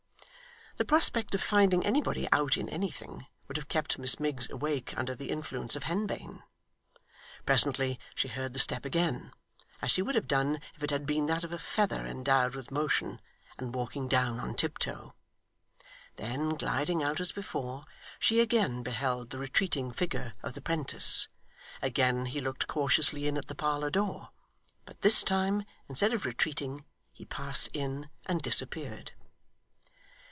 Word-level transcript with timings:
The 0.77 0.85
prospect 0.85 1.35
of 1.35 1.43
finding 1.43 1.85
anybody 1.85 2.27
out 2.31 2.57
in 2.57 2.67
anything, 2.67 3.27
would 3.47 3.55
have 3.57 3.67
kept 3.67 3.99
Miss 3.99 4.19
Miggs 4.19 4.49
awake 4.49 4.97
under 4.97 5.13
the 5.13 5.29
influence 5.29 5.75
of 5.75 5.83
henbane. 5.83 6.41
Presently, 7.45 7.99
she 8.15 8.29
heard 8.29 8.53
the 8.53 8.57
step 8.59 8.83
again, 8.83 9.31
as 9.83 9.91
she 9.91 10.01
would 10.01 10.15
have 10.15 10.27
done 10.27 10.59
if 10.75 10.81
it 10.81 10.89
had 10.89 11.05
been 11.05 11.27
that 11.27 11.43
of 11.43 11.51
a 11.51 11.59
feather 11.59 12.03
endowed 12.07 12.55
with 12.55 12.71
motion 12.71 13.21
and 13.59 13.75
walking 13.75 14.07
down 14.07 14.39
on 14.39 14.55
tiptoe. 14.55 15.13
Then 16.15 16.55
gliding 16.55 17.03
out 17.03 17.19
as 17.21 17.31
before, 17.31 17.85
she 18.17 18.39
again 18.39 18.81
beheld 18.81 19.29
the 19.29 19.37
retreating 19.39 19.91
figure 19.91 20.33
of 20.41 20.55
the 20.55 20.61
'prentice; 20.61 21.27
again 21.83 22.25
he 22.25 22.39
looked 22.41 22.65
cautiously 22.65 23.27
in 23.27 23.37
at 23.37 23.49
the 23.49 23.55
parlour 23.55 23.91
door, 23.91 24.31
but 24.85 25.01
this 25.01 25.21
time 25.21 25.63
instead 25.87 26.11
of 26.11 26.25
retreating, 26.25 26.85
he 27.13 27.23
passed 27.25 27.69
in 27.71 28.09
and 28.25 28.41
disappeared. 28.41 29.11